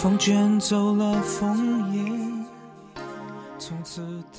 [0.00, 2.00] 风卷走了枫叶。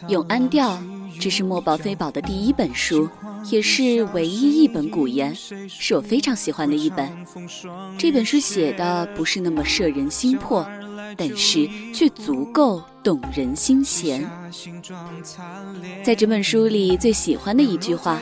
[0.07, 0.76] 永安调，
[1.20, 3.07] 这是墨宝非宝的第一本书，
[3.52, 5.36] 也是唯一一本古言，
[5.70, 7.08] 是我非常喜欢的一本。
[7.95, 10.66] 这本书写的不是那么摄人心魄，
[11.16, 14.27] 但是却足够动人心弦。
[16.04, 18.20] 在这本书里，最喜欢的一句话，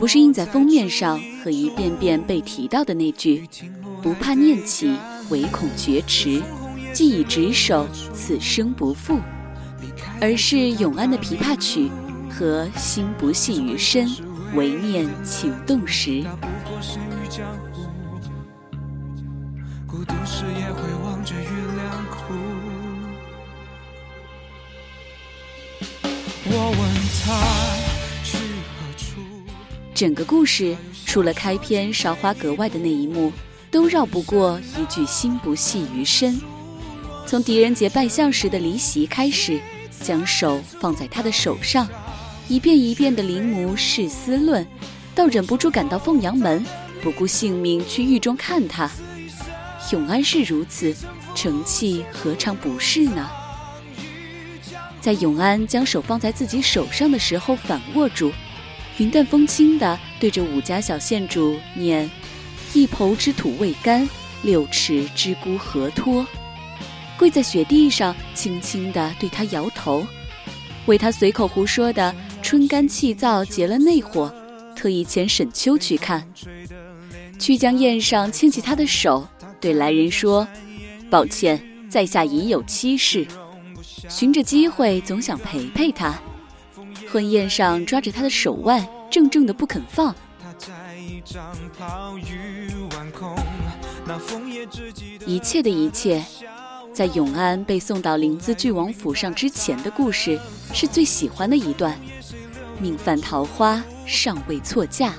[0.00, 3.48] 不是印在封面上和一遍遍被提到的那句
[4.02, 4.92] “不怕念起，
[5.30, 6.42] 唯恐觉迟，
[6.92, 9.18] 既已执手，此生不负”。
[10.20, 11.90] 而是永安的琵琶曲
[12.30, 14.08] 和心不系于身，
[14.54, 16.24] 唯念情动时。
[19.84, 22.34] 孤独时也会望着月亮哭。
[26.44, 26.80] 我问
[27.24, 27.42] 他
[28.22, 29.20] 去何处
[29.92, 33.32] 整个故事除了开篇韶华格外的那一幕，
[33.72, 36.40] 都绕不过一句“心不系于身”。
[37.32, 39.58] 从狄仁杰拜相时的离席开始。
[40.02, 41.88] 将手放在他的手上，
[42.46, 44.66] 一遍一遍的临摹誓思论，
[45.14, 46.62] 到忍不住赶到凤阳门，
[47.00, 48.90] 不顾性命去狱中看他。
[49.92, 50.94] 永安是如此，
[51.34, 53.30] 成器何尝不是呢？
[55.00, 58.30] 在永安将手放在自己手上的时候，反握住，
[58.98, 62.10] 云淡风轻的对着武家小县主念
[62.74, 64.06] ：“一抔之土未干，
[64.42, 66.26] 六尺之孤何托。”
[67.22, 70.04] 跪在雪地上，轻轻地对他摇头，
[70.86, 74.28] 为他随口胡说的春干气燥结了内火，
[74.74, 76.26] 特意遣沈秋去看。
[77.38, 79.24] 曲江宴上牵起他的手，
[79.60, 80.48] 对来人说
[81.08, 83.24] ：“抱歉，在下已有妻室。”
[84.10, 86.20] 寻着机会总想陪陪他。
[87.08, 90.12] 婚宴上抓着他的手腕，怔怔的不肯放。
[95.24, 96.20] 一切的一切。
[96.92, 100.38] 在永安被送到临淄郡王府上之前的故事，
[100.74, 101.98] 是最喜欢的一段。
[102.78, 105.14] 命犯桃花，尚未错嫁。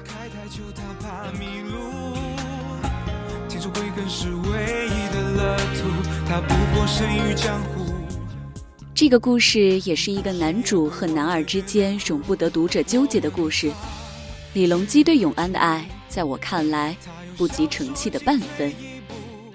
[8.93, 13.71] 这个故事也是一个男主和男二之间容不得读者纠结的故事。
[14.53, 16.95] 李隆基对永安的爱，在我看来，
[17.35, 18.71] 不及成器的半分。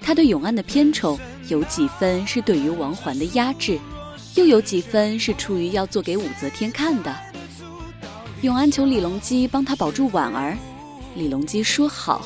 [0.01, 1.17] 他对永安的偏宠。
[1.49, 3.79] 有几分是对于王环的压制，
[4.35, 7.13] 又有几分是出于要做给武则天看的。
[8.41, 10.55] 永安求李隆基帮他保住婉儿，
[11.15, 12.21] 李隆基说好，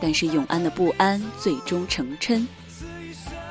[0.00, 2.48] 但是永安的不安最终成真。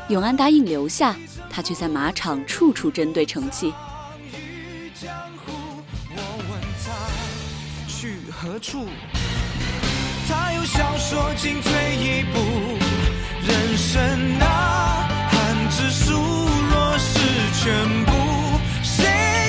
[0.09, 1.15] 永安答应留下，
[1.49, 3.73] 他却在马场处处针对成器。
[10.29, 12.39] 他又笑说进退一步，
[13.45, 14.86] 人生啊。
[17.59, 18.11] 全部，
[18.81, 19.05] 谁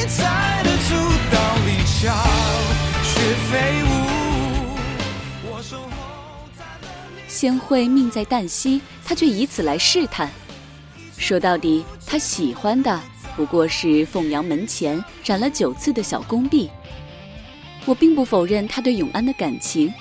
[0.08, 0.94] 猜得出
[1.30, 2.12] 道理巧，
[3.04, 3.78] 却非
[7.28, 10.28] 先会命在旦夕，他却以此来试探。
[11.16, 13.00] 说到底，他喜欢的
[13.36, 16.68] 不过是凤阳门前染了九次的小宫壁。
[17.84, 19.94] 我并不否认他对永安的感情，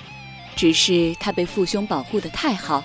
[0.56, 2.82] 只是他被父兄保护的太好，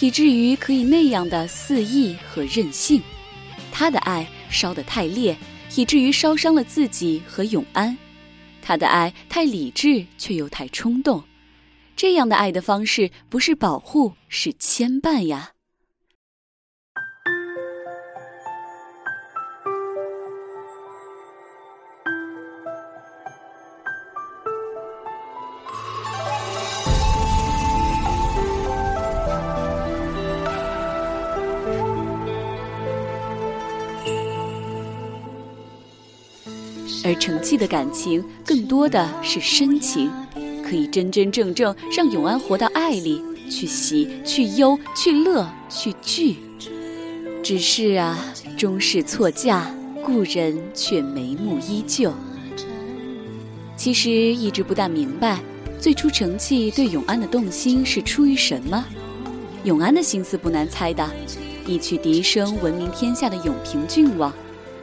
[0.00, 3.02] 以至于可以那样的肆意和任性。
[3.70, 4.26] 他的爱。
[4.50, 5.36] 烧得太烈，
[5.76, 7.94] 以至于烧伤了自己和永安。
[8.62, 11.22] 他的爱太理智，却又太冲动。
[11.94, 15.50] 这样的爱的方式，不是保护，是牵绊呀。
[37.08, 40.10] 而成器的感情更多的是深情，
[40.62, 46.36] 可以真真正正让永安活到爱里去喜、去忧、去乐、去惧。
[47.42, 48.22] 只是啊，
[48.58, 49.74] 终是错嫁，
[50.04, 52.12] 故人却眉目依旧。
[53.74, 55.40] 其实一直不大明白，
[55.80, 58.84] 最初成器对永安的动心是出于什么。
[59.64, 61.08] 永安的心思不难猜的，
[61.66, 64.30] 一曲笛声闻名天下的永平郡王，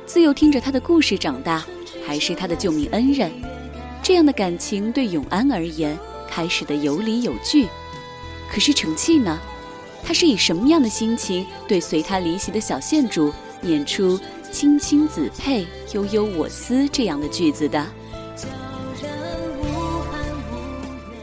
[0.07, 1.63] 自幼听着他的故事长大。
[2.05, 3.31] 还是他的救命恩人，
[4.03, 5.97] 这样的感情对永安而言
[6.27, 7.67] 开始的有理有据。
[8.51, 9.39] 可是成器呢？
[10.03, 14.19] 他是以什么样的心情对随他离席的小县主念出
[14.53, 17.83] “青青子佩，悠悠我思”这样的句子的？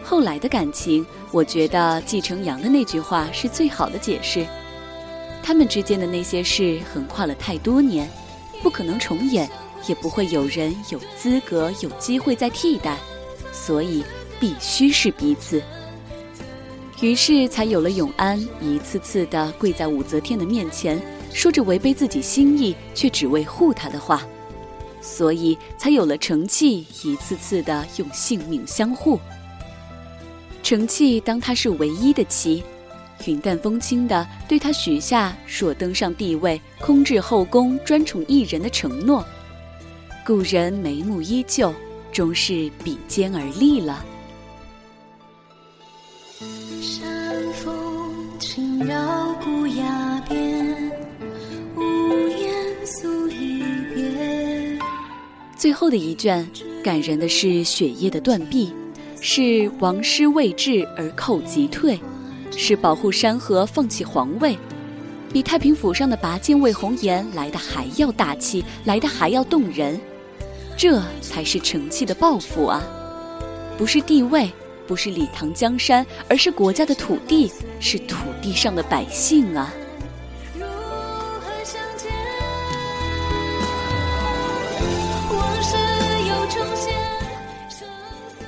[0.03, 4.45] 后来的感情，我觉得继承阳的那句话是最好的解释。
[5.45, 8.11] 他们之间的那些事横跨了太多年，
[8.63, 9.49] 不可能重演，
[9.87, 12.97] 也不会有人有资格、有机会再替代，
[13.53, 14.05] 所以
[14.39, 15.63] 必须是彼此。
[17.01, 21.01] 于是才有了永安一次次的跪在武则天的面前，
[21.33, 24.23] 说着违背自己心意却只为护她的话，
[25.01, 29.19] 所以才有了成器一次次的用性命相护。
[30.63, 32.63] 成器当他是唯一的妻，
[33.27, 39.27] 云淡风轻的对他许下若登上帝位，空置后宫，专宠一人的承诺。
[40.25, 41.75] 故人眉目依旧，
[42.13, 44.05] 终是比肩而立了。
[46.81, 50.93] 山风轻绕古崖边，
[51.75, 54.79] 无言诉一别。
[55.57, 56.49] 最后的一卷，
[56.85, 58.73] 感人的是雪夜的断臂。
[59.21, 61.99] 是王师未至而寇即退，
[62.57, 64.57] 是保护山河放弃皇位，
[65.33, 70.01] 比太平府上的拔剑为红颜来的还要大气，来的还要动人，
[70.77, 72.83] 这才是成器的抱负啊！
[73.79, 74.51] 不是地位，
[74.87, 79.73] 不是礼堂江山，而是国家的土地，是土地上的百姓啊！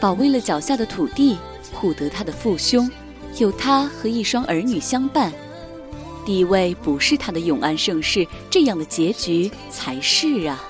[0.01, 1.39] 保卫了脚下的土地，
[1.73, 2.91] 护得他的父兄，
[3.39, 5.33] 有他和一双儿女相伴。
[6.27, 10.63] 地位不是他的永安盛世，这样的结局才是啊！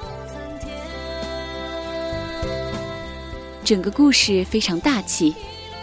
[3.65, 5.35] 整个故事非常大气，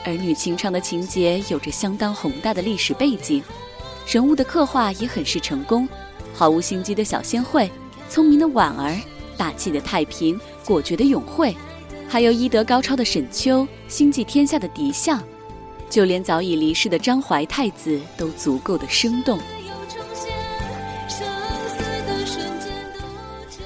[0.06, 3.44] 儿女情长的情节有着相当宏大的历史背景，
[4.08, 5.90] 人物的刻画也很是成功。
[6.32, 7.72] 毫无心机的小仙惠，
[8.08, 8.96] 聪明的婉儿，
[9.36, 11.56] 大气的太平，果决的永惠。
[12.08, 15.20] 还有医德高超的沈秋，心系天下的狄相，
[15.90, 19.40] 就连早已离世的张怀太子都足够的生动。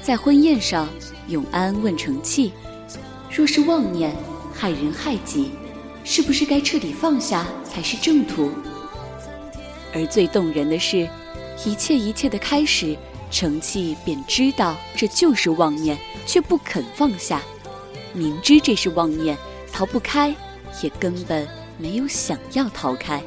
[0.00, 0.88] 在婚宴上，
[1.28, 2.52] 永安问成器
[3.36, 4.16] ：“若是妄念
[4.50, 5.50] 害人害己，
[6.04, 8.50] 是不是该彻底放下才是正途？”
[9.92, 11.06] 而最动人的是，
[11.66, 12.96] 一切一切的开始，
[13.30, 17.42] 成器便知道这就是妄念，却不肯放下。
[18.14, 19.36] 明知这是妄念，
[19.70, 20.34] 逃不开，
[20.82, 21.46] 也根本
[21.76, 23.22] 没有想要逃开。